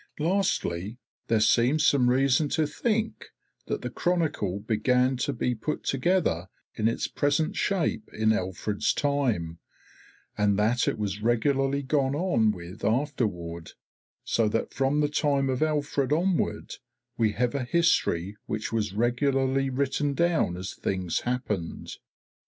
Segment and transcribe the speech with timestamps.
[0.17, 0.97] Lastly,
[1.27, 3.27] there seems some reason to think
[3.67, 9.59] that the Chronicle began to be put together in its present shape in Alfred's time,
[10.35, 13.73] and that it was regularly gone on with afterward,
[14.23, 16.77] so that from the time of Alfred onward
[17.15, 21.97] we have a history which was regularly written down as things happened.